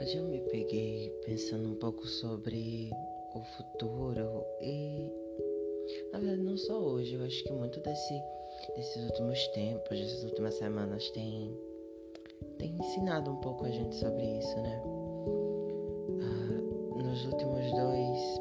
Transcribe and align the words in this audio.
Hoje 0.00 0.16
eu 0.16 0.24
me 0.24 0.40
peguei 0.40 1.10
pensando 1.26 1.68
um 1.68 1.74
pouco 1.74 2.06
sobre 2.06 2.90
o 3.34 3.42
futuro 3.42 4.42
e 4.58 5.12
na 6.10 6.18
verdade 6.18 6.40
não 6.40 6.56
só 6.56 6.80
hoje, 6.80 7.16
eu 7.16 7.22
acho 7.22 7.44
que 7.44 7.52
muito 7.52 7.78
desse, 7.80 8.22
desses 8.74 9.04
últimos 9.04 9.46
tempos, 9.48 10.00
dessas 10.00 10.24
últimas 10.24 10.54
semanas 10.54 11.10
tem, 11.10 11.54
tem 12.56 12.74
ensinado 12.78 13.30
um 13.30 13.36
pouco 13.42 13.66
a 13.66 13.70
gente 13.70 13.94
sobre 13.94 14.24
isso, 14.38 14.56
né? 14.62 14.82
Ah, 16.22 17.02
nos 17.02 17.26
últimos 17.26 17.70
dois 17.70 18.40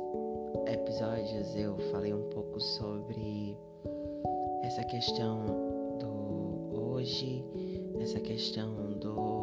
episódios 0.73 1.55
eu 1.57 1.78
falei 1.91 2.14
um 2.14 2.30
pouco 2.30 2.57
sobre 2.57 3.57
essa 4.64 4.84
questão 4.86 5.46
do 6.00 6.80
hoje, 6.80 7.44
essa 7.99 8.21
questão 8.21 8.94
do 8.94 9.38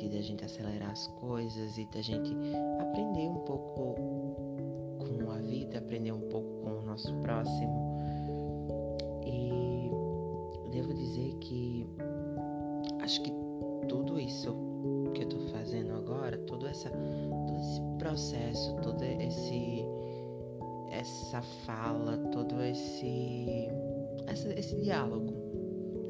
presente, 0.00 0.08
da 0.08 0.20
gente 0.20 0.44
acelerar 0.44 0.90
as 0.90 1.06
coisas 1.06 1.76
e 1.76 1.84
da 1.86 2.00
gente 2.00 2.34
aprender 2.78 3.28
um 3.28 3.40
pouco 3.40 3.94
com 4.98 5.30
a 5.30 5.38
vida, 5.38 5.78
aprender 5.78 6.12
um 6.12 6.28
pouco 6.28 6.48
com 6.62 6.78
o 6.78 6.82
nosso 6.82 7.12
próximo. 7.16 8.00
E 9.26 9.90
devo 10.70 10.94
dizer 10.94 11.34
que 11.40 11.86
acho 13.02 13.20
que 13.22 13.32
tudo 13.88 14.18
isso 14.18 14.56
que 15.14 15.24
eu 15.24 15.28
tô 15.28 15.38
fazendo 15.48 15.92
agora, 15.92 16.38
todo, 16.38 16.66
essa, 16.66 16.90
todo 16.90 17.58
esse 17.58 17.80
processo, 17.98 18.74
todo 18.82 19.02
esse 19.02 19.84
essa 20.90 21.40
fala, 21.64 22.16
todo 22.32 22.60
esse 22.62 23.68
essa, 24.26 24.48
esse 24.58 24.76
diálogo 24.76 25.50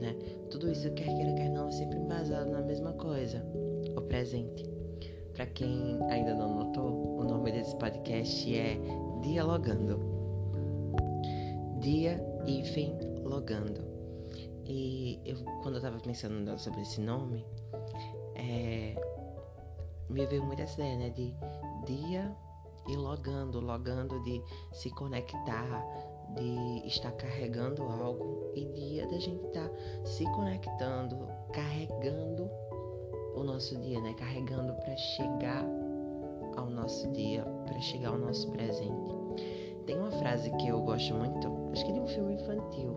né? 0.00 0.16
Tudo 0.50 0.70
isso, 0.70 0.90
quer 0.92 1.04
queira, 1.04 1.34
quer 1.34 1.50
não, 1.50 1.68
é 1.68 1.70
sempre 1.70 1.98
embasado 1.98 2.50
na 2.50 2.62
mesma 2.62 2.92
coisa, 2.94 3.44
o 3.96 4.00
presente. 4.02 4.68
Para 5.32 5.46
quem 5.46 5.98
ainda 6.10 6.34
não 6.34 6.64
notou, 6.64 7.18
o 7.20 7.24
nome 7.24 7.52
desse 7.52 7.76
podcast 7.76 8.54
é 8.54 8.78
Dialogando. 9.22 9.98
Dia 11.80 12.22
Ifen 12.46 12.98
Logando. 13.24 13.82
E 14.66 15.20
eu, 15.24 15.36
quando 15.62 15.76
eu 15.76 15.80
tava 15.80 15.98
pensando 15.98 16.58
sobre 16.58 16.82
esse 16.82 17.00
nome, 17.00 17.44
é, 18.34 18.94
me 20.08 20.26
veio 20.26 20.44
muito 20.44 20.62
essa 20.62 20.74
ideia, 20.74 20.96
né? 20.96 21.10
De 21.10 21.34
dia 21.86 22.36
e 22.88 22.96
logando, 22.96 23.60
logando 23.60 24.22
de 24.22 24.42
se 24.72 24.90
conectar, 24.90 25.84
de 26.34 26.86
estar 26.86 27.12
carregando 27.12 27.82
algo 27.82 28.52
e 28.54 28.64
dia 28.66 29.06
da 29.06 29.18
gente 29.18 29.44
estar 29.46 29.68
tá 29.68 29.74
se 30.04 30.24
conectando, 30.32 31.16
carregando 31.52 32.50
o 33.34 33.44
nosso 33.44 33.76
dia, 33.78 34.00
né? 34.00 34.14
Carregando 34.14 34.72
para 34.74 34.96
chegar 34.96 35.64
ao 36.56 36.68
nosso 36.68 37.10
dia, 37.12 37.44
para 37.66 37.80
chegar 37.80 38.10
ao 38.10 38.18
nosso 38.18 38.50
presente. 38.50 39.18
Tem 39.86 39.98
uma 39.98 40.10
frase 40.10 40.50
que 40.56 40.68
eu 40.68 40.80
gosto 40.82 41.14
muito, 41.14 41.48
acho 41.72 41.84
que 41.84 41.90
é 41.90 41.94
de 41.94 42.00
um 42.00 42.06
filme 42.06 42.34
infantil, 42.34 42.96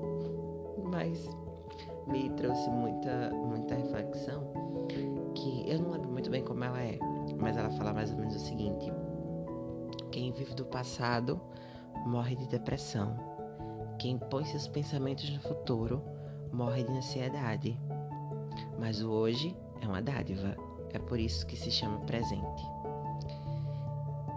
mas 0.84 1.30
me 2.08 2.30
trouxe 2.32 2.70
muita, 2.70 3.32
muita 3.32 3.76
reflexão, 3.76 4.44
que 5.36 5.70
eu 5.70 5.80
não 5.80 5.92
lembro 5.92 6.12
muito 6.12 6.30
bem 6.30 6.44
como 6.44 6.64
ela 6.64 6.82
é, 6.82 7.00
mas 7.38 7.58
ela 7.58 7.70
fala 7.72 7.94
mais 7.94 8.12
ou 8.12 8.18
menos 8.18 8.36
o 8.36 8.40
seguinte: 8.40 8.92
quem 10.12 10.32
vive 10.32 10.54
do 10.54 10.66
passado 10.66 11.40
morre 12.06 12.36
de 12.36 12.48
depressão. 12.48 13.16
Quem 13.98 14.18
põe 14.18 14.44
seus 14.46 14.68
pensamentos 14.68 15.30
no 15.30 15.40
futuro 15.42 16.02
morre 16.52 16.84
de 16.84 16.92
ansiedade. 16.92 17.80
Mas 18.78 19.02
o 19.02 19.10
hoje 19.10 19.56
é 19.84 19.88
uma 19.88 20.02
dádiva, 20.02 20.56
é 20.92 21.00
por 21.00 21.20
isso 21.20 21.46
que 21.46 21.58
se 21.58 21.70
chama 21.70 22.00
presente. 22.00 22.64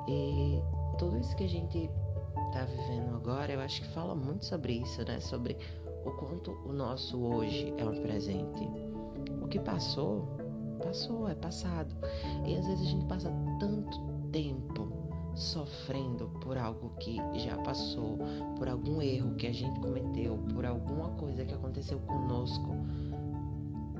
E 0.09 0.61
tudo 0.99 1.19
isso 1.19 1.35
que 1.37 1.45
a 1.45 1.49
gente 1.49 1.91
está 2.49 2.65
vivendo 2.65 3.15
agora, 3.15 3.53
eu 3.53 3.61
acho 3.61 3.83
que 3.83 3.89
fala 3.89 4.15
muito 4.15 4.45
sobre 4.45 4.75
isso, 4.75 5.05
né? 5.05 5.21
Sobre 5.21 5.57
o 6.05 6.11
quanto 6.13 6.53
o 6.65 6.73
nosso 6.73 7.19
hoje 7.21 7.73
é 7.77 7.85
um 7.85 8.01
presente. 8.03 8.69
O 9.43 9.49
que 9.49 9.59
passou, 9.59 10.27
passou, 10.83 11.29
é 11.29 11.35
passado. 11.35 11.95
E 12.45 12.55
às 12.57 12.67
vezes 12.67 12.87
a 12.87 12.91
gente 12.91 13.07
passa 13.07 13.33
tanto 13.59 14.01
tempo 14.31 14.93
sofrendo 15.35 16.29
por 16.41 16.57
algo 16.57 16.91
que 16.99 17.17
já 17.39 17.57
passou, 17.59 18.19
por 18.57 18.69
algum 18.69 19.03
erro 19.03 19.35
que 19.35 19.47
a 19.47 19.53
gente 19.53 19.79
cometeu, 19.81 20.39
por 20.55 20.65
alguma 20.65 21.11
coisa 21.11 21.45
que 21.45 21.55
aconteceu 21.55 21.99
conosco. 22.01 22.75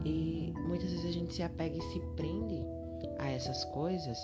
E 0.07 0.53
muitas 0.69 0.89
vezes 0.91 1.05
a 1.05 1.13
gente 1.13 1.35
se 1.35 1.43
apega 1.43 1.77
e 1.77 1.83
se 1.83 2.01
prende 2.15 2.65
a 3.19 3.29
essas 3.29 3.65
coisas 3.67 4.17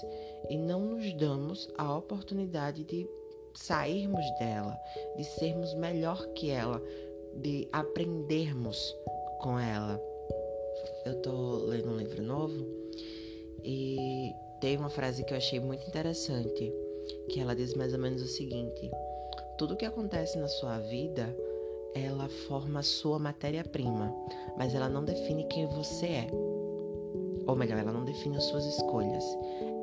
e 0.49 0.57
não 0.57 0.81
nos 0.81 1.13
damos 1.15 1.69
a 1.77 1.97
oportunidade 1.97 2.85
de 2.85 3.09
sairmos 3.55 4.25
dela, 4.39 4.79
de 5.17 5.25
sermos 5.25 5.75
melhor 5.75 6.25
que 6.35 6.51
ela, 6.51 6.81
de 7.35 7.69
aprendermos 7.73 8.97
com 9.41 9.59
ela. 9.59 10.01
Eu 11.05 11.21
tô 11.21 11.57
lendo 11.67 11.91
um 11.91 11.97
livro 11.97 12.23
novo 12.23 12.65
e 13.65 14.33
tem 14.61 14.77
uma 14.77 14.89
frase 14.89 15.25
que 15.25 15.33
eu 15.33 15.39
achei 15.39 15.59
muito 15.59 15.87
interessante 15.89 16.73
que 17.29 17.41
ela 17.41 17.57
diz 17.57 17.75
mais 17.75 17.93
ou 17.93 17.99
menos 17.99 18.23
o 18.23 18.29
seguinte: 18.29 18.89
tudo 19.59 19.77
que 19.77 19.85
acontece 19.85 20.39
na 20.39 20.49
sua 20.49 20.79
vida, 20.79 21.35
ela 21.95 22.29
forma 22.49 22.81
a 22.81 22.83
sua 22.83 23.19
matéria-prima, 23.19 24.15
mas 24.57 24.75
ela 24.75 24.89
não 24.89 25.05
define 25.05 25.45
quem 25.45 25.67
você 25.67 26.07
é. 26.07 26.27
Ou 27.47 27.57
melhor, 27.57 27.79
ela 27.79 27.93
não 27.93 28.05
define 28.05 28.37
as 28.37 28.45
suas 28.45 28.65
escolhas. 28.65 29.25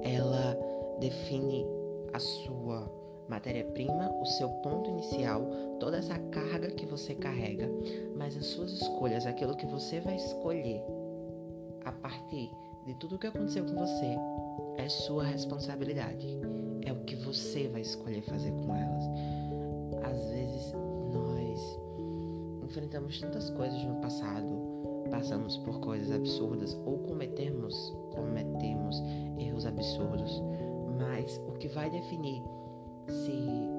Ela 0.02 0.58
define 1.00 1.66
a 2.14 2.20
sua 2.20 2.90
matéria-prima, 3.28 4.12
o 4.22 4.26
seu 4.26 4.50
ponto 4.64 4.90
inicial, 4.90 5.46
toda 5.80 5.98
essa 5.98 6.18
carga 6.18 6.72
que 6.72 6.86
você 6.86 7.14
carrega, 7.14 7.70
mas 8.16 8.36
as 8.36 8.46
suas 8.48 8.72
escolhas, 8.72 9.26
aquilo 9.26 9.56
que 9.56 9.68
você 9.68 10.00
vai 10.00 10.16
escolher 10.16 10.82
a 11.86 11.92
partir 11.92 12.50
de 12.86 12.96
tudo 12.96 13.20
que 13.20 13.28
aconteceu 13.28 13.64
com 13.66 13.76
você, 13.76 14.18
é 14.78 14.90
sua 14.90 15.24
responsabilidade 15.26 16.40
é 16.90 16.92
o 16.92 17.04
que 17.04 17.16
você 17.16 17.68
vai 17.68 17.82
escolher 17.82 18.22
fazer 18.22 18.52
com 18.52 18.76
elas. 18.76 19.04
Às 20.04 20.30
vezes 20.32 20.74
enfrentamos 22.70 23.20
tantas 23.20 23.50
coisas 23.50 23.84
no 23.84 23.96
passado, 23.96 25.04
passamos 25.10 25.58
por 25.58 25.80
coisas 25.80 26.12
absurdas 26.12 26.80
ou 26.86 27.00
cometemos, 27.00 27.96
cometemos 28.14 29.02
erros 29.40 29.66
absurdos, 29.66 30.42
mas 31.00 31.42
o 31.48 31.54
que 31.54 31.68
vai 31.68 31.90
definir 31.90 32.44
se 33.08 33.70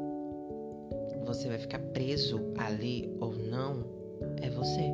você 1.25 1.49
vai 1.49 1.59
ficar 1.59 1.79
preso 1.79 2.41
ali 2.59 3.17
ou 3.21 3.33
não 3.33 3.85
é 4.43 4.51
você. 4.51 4.91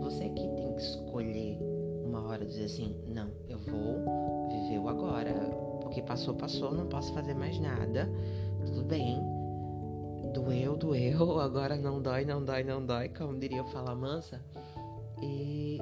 Você 0.00 0.28
que 0.28 0.48
tem 0.48 0.72
que 0.74 0.82
escolher 0.82 1.58
uma 2.04 2.24
hora 2.28 2.44
dizer 2.44 2.66
assim, 2.66 2.94
não, 3.08 3.28
eu 3.48 3.58
vou 3.58 4.48
viver 4.50 4.78
o 4.78 4.88
agora, 4.88 5.32
porque 5.80 6.00
passou, 6.00 6.34
passou, 6.34 6.72
não 6.72 6.86
posso 6.86 7.12
fazer 7.12 7.34
mais 7.34 7.58
nada. 7.58 8.08
Tudo 8.66 8.84
bem. 8.84 9.41
Doeu, 10.32 10.76
doeu, 10.76 11.38
agora 11.40 11.76
não 11.76 12.00
dói, 12.00 12.24
não 12.24 12.44
dói, 12.44 12.62
não 12.62 12.84
dói, 12.84 13.08
como 13.08 13.38
diria 13.38 13.62
o 13.62 13.66
Fala 13.66 13.94
Mansa. 13.94 14.40
E 15.20 15.80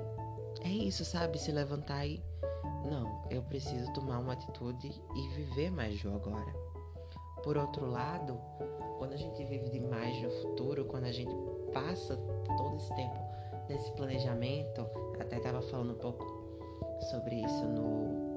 é 0.62 0.68
isso, 0.68 1.04
sabe? 1.04 1.38
Se 1.38 1.52
levantar 1.52 2.06
e. 2.06 2.22
Não, 2.84 3.22
eu 3.30 3.42
preciso 3.42 3.92
tomar 3.92 4.18
uma 4.18 4.32
atitude 4.32 4.90
e 5.14 5.28
viver 5.28 5.70
mais 5.70 6.00
do 6.02 6.14
agora. 6.14 6.52
Por 7.42 7.56
outro 7.56 7.86
lado, 7.86 8.38
quando 8.98 9.12
a 9.12 9.16
gente 9.16 9.44
vive 9.44 9.70
demais 9.70 10.20
no 10.22 10.30
futuro, 10.30 10.84
quando 10.84 11.04
a 11.04 11.12
gente 11.12 11.34
passa 11.72 12.16
todo 12.56 12.76
esse 12.76 12.94
tempo 12.94 13.18
nesse 13.68 13.90
planejamento, 13.92 14.86
até 15.18 15.36
estava 15.36 15.62
falando 15.62 15.92
um 15.92 15.98
pouco 15.98 16.26
sobre 17.10 17.36
isso 17.36 17.64
no 17.66 18.30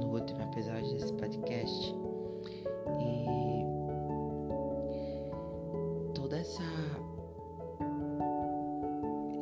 no 0.00 0.06
último 0.12 0.42
episódio 0.42 0.92
desse 0.92 1.12
podcast. 1.14 1.94
E 3.00 3.39
toda 6.30 6.38
essa 6.38 6.62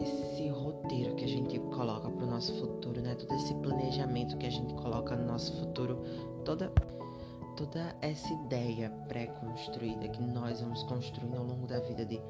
esse 0.01 0.49
roteiro 0.49 1.15
que 1.17 1.25
a 1.25 1.29
gente 1.29 1.59
coloca 1.59 2.09
para 2.09 2.25
o 2.25 2.31
nosso 2.31 2.55
futuro, 2.59 3.03
né? 3.03 3.15
Todo 3.15 3.35
esse 3.35 3.55
planejamento 3.57 4.39
que 4.39 4.47
a 4.47 4.51
gente 4.51 4.73
coloca 4.73 5.15
no 5.15 5.27
nosso 5.27 5.55
futuro, 5.61 6.03
toda 6.47 6.73
toda 7.57 7.95
essa 8.01 8.33
ideia 8.33 8.89
pré-construída 9.07 10.09
que 10.09 10.23
nós 10.23 10.63
vamos 10.63 10.83
construindo 10.85 11.37
ao 11.37 11.45
longo 11.45 11.67
da 11.67 11.81
vida 11.81 12.07
de 12.07 12.23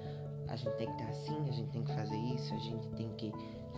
a 0.49 0.57
gente 0.57 0.75
tem 0.77 0.87
que 0.87 0.93
estar 0.95 1.09
assim, 1.11 1.49
a 1.49 1.53
gente 1.53 1.71
tem 1.71 1.83
que 1.85 1.95
fazer 1.95 2.17
isso, 2.17 2.55
a 2.55 2.59
gente 2.59 2.89
tem 2.89 3.11
que 3.15 3.33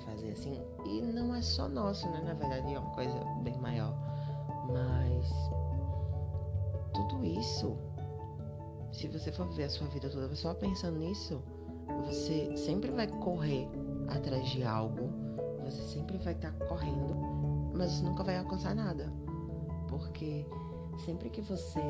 fazer 0.07 0.31
assim. 0.31 0.63
E 0.87 1.03
não 1.03 1.35
é 1.35 1.43
só 1.43 1.69
nosso, 1.69 2.09
né? 2.09 2.23
Na 2.25 2.33
verdade 2.33 2.73
é 2.73 2.79
uma 2.79 2.95
coisa 2.95 3.23
bem 3.43 3.59
maior. 3.59 3.93
Mas 4.73 5.31
tudo 6.95 7.25
isso, 7.25 7.77
se 9.01 9.09
você 9.09 9.33
for 9.33 9.49
ver 9.49 9.65
a 9.65 9.71
sua 9.71 9.87
vida 9.87 10.11
toda 10.11 10.35
só 10.35 10.53
pensando 10.53 10.99
nisso, 10.99 11.43
você 12.05 12.55
sempre 12.55 12.91
vai 12.91 13.07
correr 13.07 13.67
atrás 14.09 14.47
de 14.51 14.63
algo, 14.63 15.11
você 15.65 15.81
sempre 15.85 16.19
vai 16.19 16.35
estar 16.35 16.53
tá 16.53 16.67
correndo, 16.67 17.17
mas 17.75 17.93
você 17.93 18.05
nunca 18.05 18.23
vai 18.23 18.37
alcançar 18.37 18.75
nada. 18.75 19.11
Porque 19.89 20.45
sempre 21.03 21.31
que 21.31 21.41
você 21.41 21.81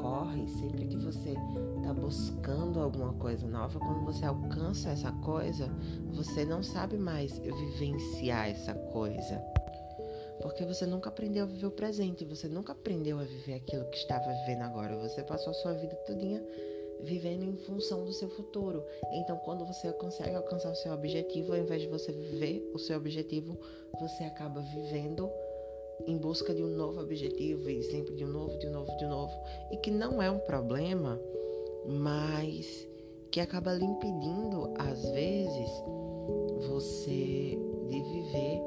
corre, 0.00 0.46
sempre 0.46 0.86
que 0.86 0.96
você 0.96 1.34
está 1.78 1.92
buscando 1.92 2.78
alguma 2.80 3.12
coisa 3.14 3.48
nova, 3.48 3.80
quando 3.80 4.04
você 4.04 4.24
alcança 4.24 4.90
essa 4.90 5.10
coisa, 5.10 5.68
você 6.12 6.44
não 6.44 6.62
sabe 6.62 6.96
mais 6.96 7.40
vivenciar 7.40 8.50
essa 8.50 8.72
coisa. 8.72 9.42
Porque 10.40 10.64
você 10.64 10.86
nunca 10.86 11.08
aprendeu 11.08 11.44
a 11.44 11.46
viver 11.46 11.66
o 11.66 11.70
presente, 11.70 12.24
você 12.24 12.48
nunca 12.48 12.72
aprendeu 12.72 13.18
a 13.18 13.24
viver 13.24 13.54
aquilo 13.54 13.84
que 13.86 13.96
estava 13.96 14.32
vivendo 14.32 14.62
agora. 14.62 14.96
Você 14.96 15.22
passou 15.22 15.50
a 15.50 15.54
sua 15.54 15.72
vida 15.74 15.94
todinha 16.06 16.42
vivendo 17.00 17.44
em 17.44 17.56
função 17.56 18.04
do 18.04 18.12
seu 18.12 18.28
futuro. 18.28 18.84
Então, 19.12 19.36
quando 19.38 19.64
você 19.64 19.92
consegue 19.92 20.34
alcançar 20.34 20.70
o 20.70 20.76
seu 20.76 20.92
objetivo, 20.92 21.52
ao 21.52 21.58
invés 21.58 21.82
de 21.82 21.88
você 21.88 22.12
viver 22.12 22.70
o 22.74 22.78
seu 22.78 22.96
objetivo, 22.96 23.58
você 24.00 24.24
acaba 24.24 24.60
vivendo 24.60 25.30
em 26.06 26.16
busca 26.16 26.54
de 26.54 26.62
um 26.62 26.68
novo 26.68 27.00
objetivo 27.00 27.68
e 27.70 27.82
sempre 27.84 28.14
de 28.14 28.24
um 28.24 28.28
novo, 28.28 28.58
de 28.58 28.66
um 28.66 28.72
novo, 28.72 28.96
de 28.96 29.04
um 29.04 29.08
novo. 29.08 29.32
E 29.70 29.76
que 29.76 29.90
não 29.90 30.20
é 30.20 30.30
um 30.30 30.38
problema, 30.40 31.20
mas 31.86 32.88
que 33.30 33.40
acaba 33.40 33.72
lhe 33.72 33.84
impedindo, 33.84 34.72
às 34.78 35.02
vezes, 35.10 35.70
você 36.68 37.58
de 37.88 38.02
viver 38.02 38.62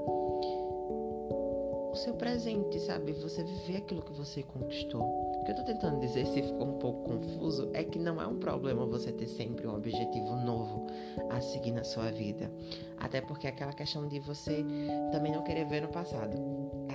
seu 1.97 2.13
presente, 2.13 2.79
sabe? 2.79 3.11
Você 3.13 3.43
viver 3.43 3.77
aquilo 3.77 4.01
que 4.01 4.13
você 4.13 4.43
conquistou. 4.43 5.01
O 5.01 5.43
que 5.43 5.51
eu 5.51 5.55
tô 5.55 5.63
tentando 5.63 5.99
dizer, 5.99 6.25
se 6.27 6.41
ficou 6.41 6.67
um 6.67 6.77
pouco 6.79 7.03
confuso, 7.09 7.69
é 7.73 7.83
que 7.83 7.99
não 7.99 8.21
é 8.21 8.27
um 8.27 8.37
problema 8.37 8.85
você 8.85 9.11
ter 9.11 9.27
sempre 9.27 9.67
um 9.67 9.75
objetivo 9.75 10.35
novo 10.35 10.87
a 11.29 11.41
seguir 11.41 11.71
na 11.71 11.83
sua 11.83 12.11
vida. 12.11 12.51
Até 12.97 13.21
porque 13.21 13.47
é 13.47 13.49
aquela 13.49 13.73
questão 13.73 14.07
de 14.07 14.19
você 14.19 14.65
também 15.11 15.31
não 15.31 15.43
querer 15.43 15.65
ver 15.65 15.81
no 15.81 15.89
passado. 15.89 16.37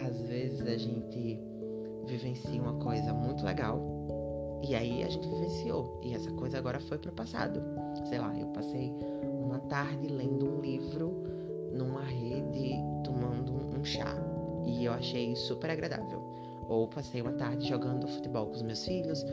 Às 0.06 0.20
vezes 0.22 0.66
a 0.66 0.76
gente 0.76 1.38
vivencia 2.06 2.60
uma 2.60 2.74
coisa 2.74 3.12
muito 3.12 3.44
legal 3.44 3.80
e 4.62 4.74
aí 4.74 5.02
a 5.02 5.08
gente 5.08 5.28
vivenciou 5.28 6.00
e 6.02 6.14
essa 6.14 6.30
coisa 6.32 6.58
agora 6.58 6.78
foi 6.80 6.98
pro 6.98 7.12
passado. 7.12 7.62
Sei 8.08 8.18
lá, 8.18 8.32
eu 8.38 8.46
passei 8.48 8.92
uma 9.22 9.58
tarde 9.60 10.06
lendo 10.06 10.46
um 10.46 10.60
livro 10.60 11.22
numa 11.72 12.02
rede 12.02 12.76
tomando 13.04 13.52
um 13.76 13.84
chá 13.84 14.31
e 14.66 14.84
eu 14.84 14.92
achei 14.92 15.34
super 15.36 15.70
agradável. 15.70 16.20
Ou 16.68 16.88
passei 16.88 17.20
uma 17.20 17.32
tarde 17.32 17.68
jogando 17.68 18.06
futebol 18.06 18.46
com 18.46 18.54
os 18.54 18.62
meus 18.62 18.84
filhos, 18.84 19.24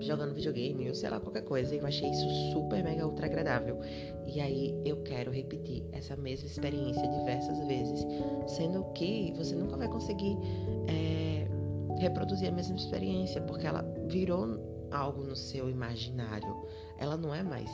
jogando 0.00 0.34
videogame, 0.34 0.88
ou 0.88 0.94
sei 0.94 1.10
lá, 1.10 1.20
qualquer 1.20 1.42
coisa. 1.42 1.74
E 1.74 1.78
eu 1.78 1.86
achei 1.86 2.10
isso 2.10 2.52
super, 2.52 2.82
mega, 2.82 3.06
ultra 3.06 3.26
agradável. 3.26 3.78
E 4.26 4.40
aí 4.40 4.74
eu 4.84 5.02
quero 5.02 5.30
repetir 5.30 5.84
essa 5.92 6.16
mesma 6.16 6.46
experiência 6.46 7.06
diversas 7.06 7.58
vezes. 7.66 8.06
Sendo 8.46 8.84
que 8.92 9.32
você 9.36 9.54
nunca 9.54 9.76
vai 9.76 9.88
conseguir 9.88 10.36
é, 10.88 11.46
reproduzir 12.00 12.48
a 12.48 12.52
mesma 12.52 12.76
experiência, 12.76 13.40
porque 13.42 13.66
ela 13.66 13.82
virou 14.08 14.88
algo 14.90 15.22
no 15.22 15.36
seu 15.36 15.68
imaginário. 15.68 16.56
Ela 16.98 17.16
não 17.16 17.34
é 17.34 17.42
mais 17.42 17.70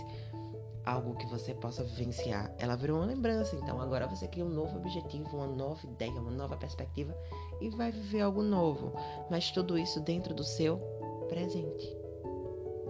algo 0.84 1.14
que 1.14 1.26
você 1.26 1.54
possa 1.54 1.82
vivenciar. 1.82 2.54
Ela 2.58 2.76
virou 2.76 2.98
uma 2.98 3.06
lembrança. 3.06 3.56
Então 3.56 3.81
agora 3.81 4.06
você 4.06 4.28
cria 4.28 4.44
um 4.44 4.50
novo 4.50 4.76
objetivo, 4.76 5.36
uma 5.36 5.46
nova 5.46 5.84
ideia, 5.86 6.12
uma 6.12 6.31
nova 6.31 6.56
perspectiva 6.56 7.16
e 7.60 7.70
vai 7.70 7.90
viver 7.90 8.20
algo 8.20 8.42
novo. 8.42 8.92
Mas 9.31 9.50
tudo 9.50 9.78
isso 9.78 10.00
dentro 10.00 10.34
do 10.34 10.44
seu 10.44 10.78
presente. 11.28 11.96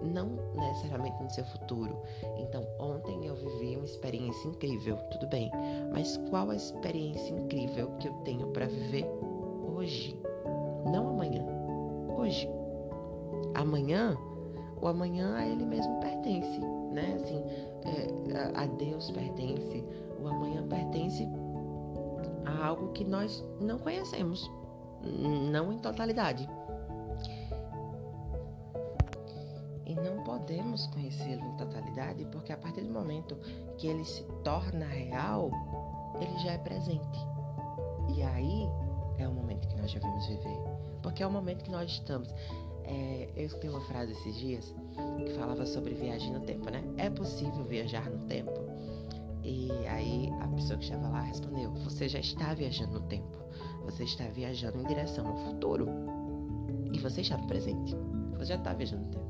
Não 0.03 0.37
necessariamente 0.53 1.23
no 1.23 1.29
seu 1.29 1.45
futuro. 1.45 1.97
Então, 2.37 2.67
ontem 2.79 3.25
eu 3.25 3.35
vivi 3.35 3.75
uma 3.75 3.85
experiência 3.85 4.47
incrível, 4.47 4.97
tudo 5.09 5.27
bem. 5.27 5.49
Mas 5.91 6.17
qual 6.29 6.51
a 6.51 6.55
experiência 6.55 7.33
incrível 7.33 7.89
que 7.97 8.07
eu 8.07 8.13
tenho 8.23 8.47
para 8.47 8.67
viver 8.67 9.05
hoje? 9.75 10.19
Não 10.91 11.09
amanhã, 11.09 11.43
hoje. 12.15 12.47
Amanhã, 13.55 14.15
o 14.79 14.87
amanhã 14.87 15.37
a 15.37 15.47
ele 15.47 15.65
mesmo 15.65 15.99
pertence, 15.99 16.59
né? 16.91 17.13
Assim, 17.15 17.43
é, 17.85 18.51
a 18.55 18.65
Deus 18.65 19.11
pertence, 19.11 19.83
o 20.19 20.27
amanhã 20.27 20.67
pertence 20.67 21.27
a 22.45 22.65
algo 22.65 22.91
que 22.93 23.03
nós 23.03 23.43
não 23.61 23.77
conhecemos, 23.79 24.49
não 25.51 25.71
em 25.71 25.77
totalidade. 25.79 26.47
E 29.85 29.93
não 29.95 30.23
podemos 30.23 30.87
conhecê-lo 30.87 31.45
em 31.45 31.57
totalidade 31.57 32.25
porque 32.31 32.51
a 32.51 32.57
partir 32.57 32.81
do 32.81 32.91
momento 32.91 33.35
que 33.77 33.87
ele 33.87 34.03
se 34.03 34.23
torna 34.43 34.85
real, 34.85 35.51
ele 36.19 36.37
já 36.39 36.53
é 36.53 36.57
presente. 36.57 37.19
E 38.15 38.23
aí 38.23 38.67
é 39.17 39.27
o 39.27 39.31
momento 39.31 39.67
que 39.67 39.75
nós 39.77 39.93
devemos 39.93 40.25
viver. 40.27 40.57
Porque 41.01 41.21
é 41.21 41.27
o 41.27 41.31
momento 41.31 41.63
que 41.63 41.71
nós 41.71 41.91
estamos. 41.91 42.33
É, 42.87 43.29
eu 43.35 43.45
escutei 43.45 43.69
uma 43.69 43.81
frase 43.81 44.11
esses 44.11 44.35
dias 44.35 44.73
que 45.17 45.33
falava 45.33 45.65
sobre 45.65 45.93
viagem 45.93 46.31
no 46.31 46.41
tempo, 46.41 46.69
né? 46.69 46.83
É 46.97 47.09
possível 47.09 47.63
viajar 47.63 48.09
no 48.09 48.19
tempo? 48.27 48.53
E 49.43 49.69
aí 49.87 50.29
a 50.41 50.47
pessoa 50.47 50.77
que 50.77 50.85
estava 50.85 51.07
lá 51.09 51.21
respondeu: 51.21 51.71
Você 51.83 52.07
já 52.07 52.19
está 52.19 52.53
viajando 52.53 52.99
no 52.99 53.07
tempo. 53.07 53.37
Você 53.85 54.03
está 54.03 54.25
viajando 54.25 54.79
em 54.79 54.85
direção 54.85 55.27
ao 55.27 55.37
futuro. 55.37 55.87
E 56.91 56.99
você 56.99 57.21
está 57.21 57.37
no 57.37 57.47
presente. 57.47 57.95
Você 58.37 58.45
já 58.45 58.55
está 58.55 58.73
viajando 58.73 59.03
no 59.03 59.11
tempo. 59.11 59.25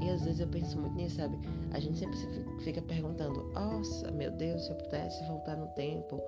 E 0.00 0.10
às 0.10 0.22
vezes 0.24 0.40
eu 0.40 0.48
penso 0.48 0.78
muito 0.80 0.94
nisso, 0.94 1.16
sabe? 1.16 1.38
A 1.72 1.78
gente 1.80 1.98
sempre 1.98 2.16
fica 2.60 2.80
perguntando: 2.80 3.44
Nossa, 3.52 4.10
meu 4.10 4.30
Deus, 4.30 4.64
se 4.64 4.70
eu 4.70 4.76
pudesse 4.76 5.22
voltar 5.26 5.56
no 5.56 5.66
tempo, 5.68 6.20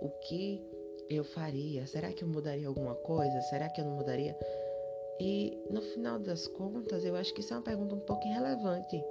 o 0.00 0.08
que 0.26 0.60
eu 1.08 1.24
faria? 1.24 1.86
Será 1.86 2.12
que 2.12 2.24
eu 2.24 2.28
mudaria 2.28 2.66
alguma 2.66 2.94
coisa? 2.96 3.40
Será 3.42 3.68
que 3.68 3.80
eu 3.80 3.84
não 3.84 3.96
mudaria? 3.96 4.36
E 5.20 5.58
no 5.70 5.80
final 5.80 6.18
das 6.18 6.46
contas, 6.46 7.04
eu 7.04 7.16
acho 7.16 7.34
que 7.34 7.40
isso 7.40 7.52
é 7.52 7.56
uma 7.56 7.62
pergunta 7.62 7.94
um 7.94 8.00
pouco 8.00 8.26
irrelevante, 8.26 9.02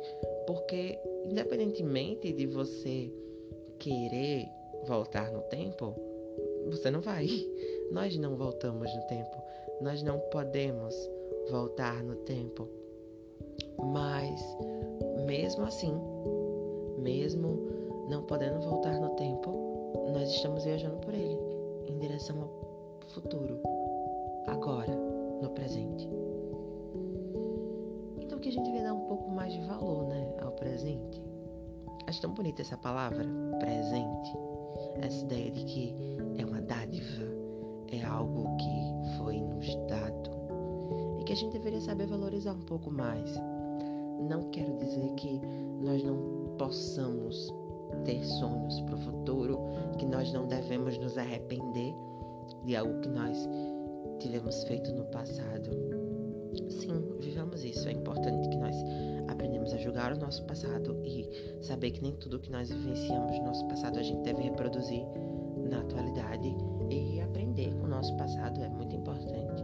porque 0.45 0.97
independentemente 1.25 2.31
de 2.31 2.47
você 2.47 3.11
querer 3.77 4.47
voltar 4.85 5.31
no 5.31 5.41
tempo, 5.43 5.93
você 6.69 6.89
não 6.89 7.01
vai. 7.01 7.27
Nós 7.91 8.17
não 8.17 8.35
voltamos 8.35 8.93
no 8.93 9.01
tempo. 9.07 9.37
Nós 9.81 10.01
não 10.01 10.19
podemos 10.31 10.95
voltar 11.49 12.03
no 12.03 12.15
tempo. 12.17 12.67
Mas 13.77 14.41
mesmo 15.25 15.65
assim, 15.65 15.93
mesmo 16.97 17.67
não 18.09 18.23
podendo 18.23 18.59
voltar 18.61 18.99
no 18.99 19.09
tempo, 19.11 19.67
nós 20.13 20.29
estamos 20.29 20.63
viajando 20.63 20.97
por 20.97 21.13
ele 21.13 21.37
em 21.87 21.97
direção 21.99 22.41
ao 22.41 23.09
futuro, 23.09 23.59
agora 24.47 25.06
presente. 25.57 26.07
Então 28.19 28.37
que 28.39 28.49
a 28.49 28.51
gente 28.51 28.65
devia 28.65 28.83
dar 28.83 28.93
um 28.93 29.07
pouco 29.07 29.29
mais 29.31 29.51
de 29.51 29.61
valor, 29.61 30.07
né, 30.07 30.37
ao 30.41 30.51
presente. 30.51 31.21
Acho 32.05 32.21
tão 32.21 32.33
bonita 32.33 32.61
essa 32.61 32.77
palavra, 32.77 33.25
presente. 33.59 34.37
Essa 35.01 35.25
ideia 35.25 35.51
de 35.51 35.63
que 35.65 35.95
é 36.37 36.45
uma 36.45 36.61
dádiva, 36.61 37.25
é 37.91 38.03
algo 38.03 38.55
que 38.57 39.17
foi 39.17 39.39
nos 39.39 39.75
dado 39.87 40.29
e 41.19 41.23
que 41.23 41.33
a 41.33 41.35
gente 41.35 41.53
deveria 41.53 41.81
saber 41.81 42.05
valorizar 42.05 42.53
um 42.53 42.61
pouco 42.61 42.91
mais. 42.91 43.33
Não 44.29 44.49
quero 44.51 44.77
dizer 44.77 45.13
que 45.15 45.41
nós 45.81 46.03
não 46.03 46.55
possamos 46.57 47.53
ter 48.05 48.23
sonhos 48.23 48.81
para 48.81 48.95
o 48.95 48.99
futuro, 48.99 49.59
que 49.97 50.05
nós 50.05 50.31
não 50.33 50.47
devemos 50.47 50.97
nos 50.97 51.17
arrepender 51.17 51.95
de 52.63 52.75
algo 52.75 52.99
que 53.01 53.09
nós 53.09 53.47
tivemos 54.17 54.63
feito 54.63 54.91
no 54.93 55.05
passado. 55.05 55.69
Sim, 56.69 57.17
vivamos 57.19 57.63
isso. 57.63 57.87
É 57.87 57.91
importante 57.91 58.49
que 58.49 58.57
nós 58.57 58.75
aprendemos 59.27 59.73
a 59.73 59.77
julgar 59.77 60.13
o 60.13 60.19
nosso 60.19 60.43
passado 60.45 61.01
e 61.05 61.29
saber 61.61 61.91
que 61.91 62.01
nem 62.01 62.15
tudo 62.15 62.39
que 62.39 62.51
nós 62.51 62.69
vivenciamos 62.69 63.37
no 63.37 63.45
nosso 63.45 63.67
passado 63.67 63.99
a 63.99 64.03
gente 64.03 64.23
deve 64.23 64.43
reproduzir 64.43 65.03
na 65.69 65.79
atualidade 65.79 66.55
e 66.89 67.19
aprender 67.21 67.73
com 67.75 67.85
o 67.85 67.87
nosso 67.87 68.15
passado 68.17 68.63
é 68.63 68.69
muito 68.69 68.95
importante. 68.95 69.63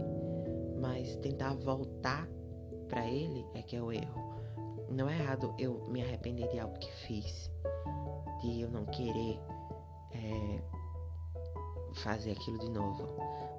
Mas 0.80 1.16
tentar 1.16 1.54
voltar 1.54 2.28
para 2.88 3.06
ele 3.08 3.44
é 3.54 3.62
que 3.62 3.76
é 3.76 3.82
o 3.82 3.90
erro. 3.90 4.34
Não 4.90 5.08
é 5.08 5.18
errado 5.18 5.54
eu 5.58 5.82
me 5.88 6.02
arrepender 6.02 6.48
de 6.48 6.58
algo 6.58 6.78
que 6.78 6.92
fiz, 7.06 7.50
de 8.42 8.60
eu 8.60 8.70
não 8.70 8.84
querer 8.86 9.40
é, 10.12 10.62
fazer 11.94 12.32
aquilo 12.32 12.58
de 12.58 12.70
novo. 12.70 13.08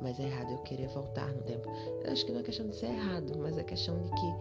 Mas 0.02 0.20
é 0.20 0.24
errado 0.24 0.52
eu 0.52 0.58
querer 0.60 0.88
voltar 0.90 1.28
no 1.34 1.42
tempo. 1.44 1.70
Eu 2.04 2.12
acho 2.12 2.26
que 2.26 2.32
não 2.32 2.40
é 2.40 2.44
questão 2.44 2.68
de 2.68 2.76
ser 2.76 2.88
errado, 2.88 3.38
mas 3.38 3.58
é 3.58 3.64
questão 3.64 4.02
de 4.02 4.10
que 4.10 4.34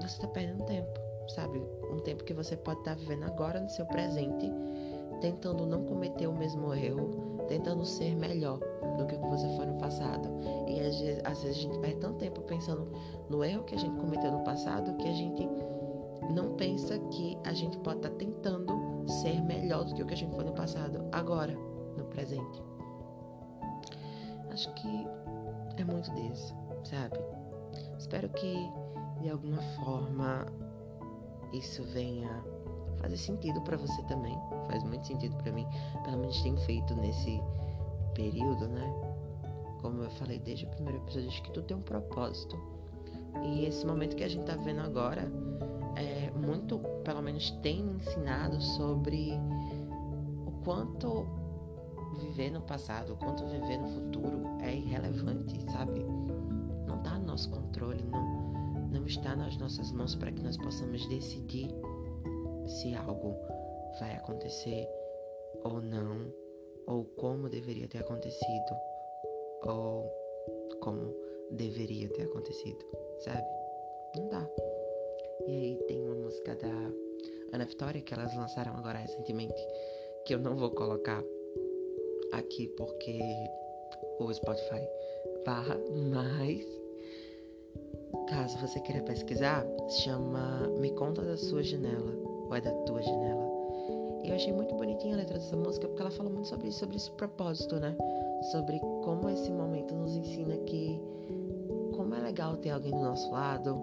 você 0.00 0.16
está 0.16 0.28
perdendo 0.28 0.64
tempo, 0.64 1.00
sabe? 1.28 1.58
Um 1.92 1.98
tempo 1.98 2.24
que 2.24 2.32
você 2.32 2.56
pode 2.56 2.80
estar 2.80 2.94
tá 2.94 3.00
vivendo 3.00 3.24
agora 3.24 3.60
no 3.60 3.68
seu 3.68 3.84
presente, 3.86 4.50
tentando 5.20 5.66
não 5.66 5.84
cometer 5.84 6.26
o 6.26 6.32
mesmo 6.32 6.72
erro, 6.72 7.38
tentando 7.48 7.84
ser 7.84 8.14
melhor 8.14 8.60
do 8.96 9.06
que 9.06 9.14
o 9.14 9.20
que 9.20 9.28
você 9.28 9.48
foi 9.56 9.66
no 9.66 9.78
passado. 9.78 10.28
E 10.68 10.80
às 10.80 10.98
vezes, 11.00 11.20
às 11.24 11.42
vezes 11.42 11.58
a 11.58 11.60
gente 11.62 11.78
perde 11.80 11.96
tanto 11.96 12.18
tempo 12.18 12.40
pensando 12.42 12.92
no 13.28 13.42
erro 13.42 13.64
que 13.64 13.74
a 13.74 13.78
gente 13.78 13.96
cometeu 13.96 14.30
no 14.30 14.44
passado 14.44 14.96
que 14.96 15.08
a 15.08 15.12
gente 15.12 15.48
não 16.30 16.54
pensa 16.54 16.98
que 16.98 17.38
a 17.44 17.52
gente 17.52 17.78
pode 17.78 17.98
estar 17.98 18.10
tá 18.10 18.16
tentando 18.16 18.72
ser 19.22 19.42
melhor 19.42 19.84
do 19.84 19.94
que 19.94 20.02
o 20.02 20.06
que 20.06 20.14
a 20.14 20.16
gente 20.16 20.34
foi 20.34 20.44
no 20.44 20.52
passado, 20.52 21.08
agora, 21.12 21.56
no 21.96 22.04
presente. 22.04 22.62
Acho 24.50 24.72
que 24.74 25.06
é 25.76 25.84
muito 25.84 26.10
disso, 26.14 26.54
sabe? 26.84 27.18
Espero 27.98 28.28
que 28.30 28.70
de 29.20 29.30
alguma 29.30 29.62
forma 29.76 30.46
isso 31.52 31.82
venha 31.84 32.28
fazer 33.00 33.16
sentido 33.16 33.60
para 33.62 33.76
você 33.76 34.02
também. 34.04 34.36
Faz 34.66 34.82
muito 34.84 35.06
sentido 35.06 35.36
para 35.36 35.52
mim. 35.52 35.66
Pelo 36.04 36.18
menos 36.18 36.40
tem 36.42 36.56
feito 36.58 36.94
nesse 36.94 37.40
período, 38.14 38.68
né? 38.68 38.92
Como 39.80 40.02
eu 40.02 40.10
falei 40.10 40.38
desde 40.38 40.66
o 40.66 40.68
primeiro 40.70 40.98
episódio, 40.98 41.28
acho 41.28 41.42
que 41.42 41.52
tudo 41.52 41.66
tem 41.66 41.76
um 41.76 41.82
propósito. 41.82 42.58
E 43.44 43.64
esse 43.66 43.86
momento 43.86 44.16
que 44.16 44.24
a 44.24 44.28
gente 44.28 44.44
tá 44.44 44.56
vendo 44.56 44.80
agora 44.80 45.30
é 45.96 46.30
muito, 46.30 46.78
pelo 47.04 47.22
menos 47.22 47.50
tem 47.62 47.84
me 47.84 47.96
ensinado 47.96 48.60
sobre 48.60 49.32
o 50.46 50.50
quanto 50.64 51.26
viver 52.18 52.50
no 52.50 52.60
passado, 52.62 53.16
quanto 53.16 53.46
viver 53.46 53.78
no 53.78 53.88
futuro 53.88 54.42
é 54.62 54.74
irrelevante, 54.74 55.60
sabe? 55.72 56.04
Não 56.86 57.02
tá 57.02 57.18
no 57.18 57.26
nosso 57.26 57.50
controle, 57.50 58.02
não, 58.02 58.88
não 58.90 59.06
está 59.06 59.34
nas 59.34 59.56
nossas 59.56 59.90
mãos 59.92 60.14
para 60.14 60.32
que 60.32 60.42
nós 60.42 60.56
possamos 60.56 61.06
decidir 61.08 61.70
se 62.66 62.94
algo 62.94 63.34
vai 63.98 64.14
acontecer 64.16 64.88
ou 65.64 65.80
não, 65.80 66.32
ou 66.86 67.04
como 67.16 67.48
deveria 67.48 67.88
ter 67.88 67.98
acontecido, 67.98 68.76
ou 69.64 70.10
como 70.80 71.14
deveria 71.50 72.08
ter 72.10 72.22
acontecido, 72.22 72.84
sabe? 73.20 73.46
Não 74.16 74.28
dá. 74.28 74.48
E 75.46 75.50
aí 75.50 75.84
tem 75.86 76.02
uma 76.02 76.14
música 76.14 76.54
da 76.56 76.68
Ana 77.52 77.64
Vitória 77.64 78.00
que 78.00 78.12
elas 78.12 78.34
lançaram 78.36 78.72
agora 78.76 78.98
recentemente, 78.98 79.66
que 80.24 80.34
eu 80.34 80.38
não 80.38 80.56
vou 80.56 80.70
colocar 80.70 81.22
aqui 82.32 82.68
porque 82.76 83.20
o 84.18 84.32
Spotify 84.32 84.86
barra, 85.44 85.78
mas 86.12 86.66
caso 88.28 88.58
você 88.58 88.80
queira 88.80 89.02
pesquisar, 89.02 89.66
chama 89.88 90.68
Me 90.78 90.90
Conta 90.92 91.22
da 91.22 91.36
Sua 91.36 91.62
Janela, 91.62 92.12
ou 92.46 92.54
é 92.54 92.60
da 92.60 92.72
Tua 92.84 93.02
Janela. 93.02 93.48
Eu 94.24 94.34
achei 94.34 94.52
muito 94.52 94.74
bonitinha 94.74 95.14
a 95.14 95.18
letra 95.18 95.38
dessa 95.38 95.56
música 95.56 95.88
porque 95.88 96.02
ela 96.02 96.10
fala 96.10 96.28
muito 96.28 96.48
sobre 96.48 96.70
sobre 96.70 96.96
esse 96.96 97.10
propósito, 97.12 97.76
né? 97.76 97.96
Sobre 98.52 98.78
como 99.02 99.28
esse 99.30 99.50
momento 99.50 99.94
nos 99.94 100.14
ensina 100.14 100.56
que 100.58 101.00
como 101.94 102.14
é 102.14 102.20
legal 102.20 102.56
ter 102.56 102.70
alguém 102.70 102.92
do 102.92 103.00
nosso 103.00 103.30
lado, 103.30 103.74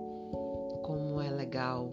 como 0.84 1.20
é 1.20 1.32
legal 1.32 1.92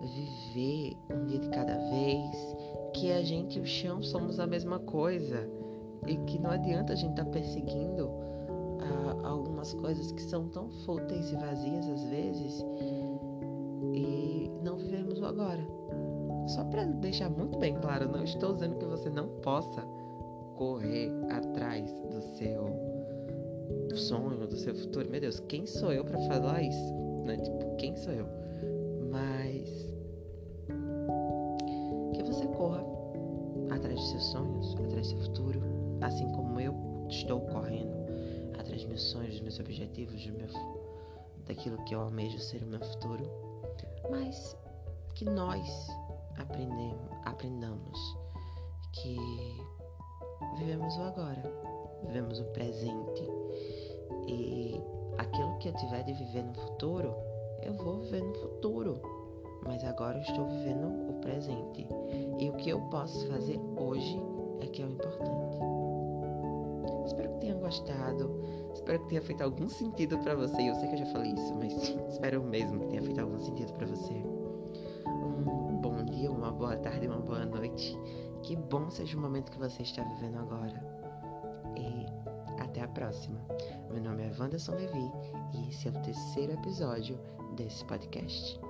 viver 0.00 0.96
um 1.10 1.26
dia 1.26 1.38
de 1.38 1.48
cada 1.50 1.76
vez, 1.76 2.56
que 2.94 3.12
a 3.12 3.22
gente 3.22 3.58
e 3.58 3.62
o 3.62 3.66
chão 3.66 4.02
somos 4.02 4.40
a 4.40 4.46
mesma 4.46 4.78
coisa 4.78 5.48
e 6.06 6.16
que 6.16 6.38
não 6.38 6.50
adianta 6.50 6.92
a 6.92 6.96
gente 6.96 7.12
estar 7.12 7.24
tá 7.24 7.30
perseguindo 7.30 8.10
ah, 8.80 9.28
algumas 9.28 9.72
coisas 9.74 10.10
que 10.12 10.22
são 10.22 10.48
tão 10.48 10.68
fúteis 10.84 11.30
e 11.30 11.36
vazias 11.36 11.88
às 11.88 12.04
vezes 12.04 12.64
e 13.94 14.50
não 14.62 14.76
vivemos 14.76 15.20
o 15.20 15.26
agora. 15.26 15.62
Só 16.48 16.64
para 16.64 16.84
deixar 16.84 17.30
muito 17.30 17.58
bem 17.58 17.74
claro, 17.80 18.10
não 18.10 18.24
estou 18.24 18.52
dizendo 18.54 18.76
que 18.76 18.86
você 18.86 19.08
não 19.10 19.28
possa 19.40 19.82
correr 20.56 21.10
atrás 21.30 21.92
do 22.10 22.20
seu 22.20 22.66
sonho, 23.94 24.46
do 24.46 24.56
seu 24.56 24.74
futuro. 24.74 25.08
Meu 25.10 25.20
Deus, 25.20 25.40
quem 25.40 25.66
sou 25.66 25.92
eu 25.92 26.04
para 26.04 26.18
falar 26.20 26.62
isso? 26.62 26.94
Né? 27.24 27.36
Tipo, 27.36 27.76
quem 27.76 27.96
sou 27.96 28.12
eu? 28.12 28.26
Mas 29.10 29.92
que 32.14 32.22
você 32.22 32.46
corra 32.48 32.84
atrás 33.70 33.94
dos 33.94 34.10
seus 34.10 34.24
sonhos, 34.24 34.74
atrás 34.74 35.06
do 35.08 35.10
seu 35.10 35.18
futuro, 35.18 35.71
assim 36.02 36.28
como 36.32 36.60
eu 36.60 36.74
estou 37.08 37.40
correndo 37.40 37.94
atrás 38.58 38.80
dos 38.80 38.86
meus 38.86 39.02
sonhos, 39.02 39.32
dos 39.32 39.40
meus 39.40 39.60
objetivos, 39.60 40.26
do 40.26 40.32
meu, 40.32 40.48
daquilo 41.46 41.82
que 41.84 41.94
eu 41.94 42.00
almejo 42.00 42.38
ser 42.38 42.62
o 42.62 42.66
meu 42.66 42.80
futuro. 42.80 43.24
Mas 44.10 44.56
que 45.14 45.24
nós 45.24 45.88
aprendemos, 46.38 47.10
aprendamos 47.24 48.16
que 48.92 49.16
vivemos 50.58 50.96
o 50.96 51.02
agora, 51.02 51.42
vivemos 52.04 52.40
o 52.40 52.44
presente 52.46 53.22
e 54.26 54.80
aquilo 55.18 55.56
que 55.58 55.68
eu 55.68 55.74
tiver 55.74 56.02
de 56.04 56.12
viver 56.12 56.44
no 56.44 56.54
futuro, 56.54 57.14
eu 57.62 57.74
vou 57.74 58.00
viver 58.00 58.22
no 58.22 58.34
futuro. 58.34 59.00
Mas 59.64 59.84
agora 59.84 60.18
eu 60.18 60.22
estou 60.22 60.48
vivendo 60.48 60.88
o 61.08 61.20
presente. 61.20 61.86
E 62.38 62.50
o 62.50 62.54
que 62.54 62.70
eu 62.70 62.80
posso 62.90 63.28
fazer 63.28 63.60
hoje 63.76 64.20
é 64.60 64.66
que 64.66 64.82
é 64.82 64.84
o 64.86 64.90
importante. 64.90 65.81
Tenham 67.42 67.58
gostado. 67.58 68.40
Espero 68.72 69.00
que 69.00 69.08
tenha 69.08 69.20
feito 69.20 69.42
algum 69.42 69.68
sentido 69.68 70.16
para 70.18 70.36
você. 70.36 70.70
Eu 70.70 70.76
sei 70.76 70.88
que 70.88 70.94
eu 70.94 70.98
já 70.98 71.06
falei 71.06 71.32
isso, 71.32 71.52
mas 71.56 71.72
espero 72.08 72.40
mesmo 72.40 72.78
que 72.78 72.86
tenha 72.86 73.02
feito 73.02 73.20
algum 73.20 73.38
sentido 73.40 73.72
para 73.72 73.86
você. 73.88 74.14
Um 75.08 75.80
bom 75.80 76.04
dia, 76.04 76.30
uma 76.30 76.52
boa 76.52 76.76
tarde, 76.76 77.08
uma 77.08 77.18
boa 77.18 77.44
noite. 77.44 77.98
Que 78.44 78.54
bom 78.54 78.88
seja 78.90 79.18
o 79.18 79.20
momento 79.20 79.50
que 79.50 79.58
você 79.58 79.82
está 79.82 80.04
vivendo 80.04 80.38
agora. 80.38 80.80
E 81.76 82.06
até 82.62 82.82
a 82.82 82.88
próxima. 82.88 83.40
Meu 83.90 84.00
nome 84.00 84.22
é 84.22 84.32
Wanderson 84.38 84.76
Levi 84.76 85.10
e 85.52 85.68
esse 85.68 85.88
é 85.88 85.90
o 85.90 85.94
terceiro 85.94 86.52
episódio 86.52 87.18
desse 87.56 87.84
podcast. 87.86 88.60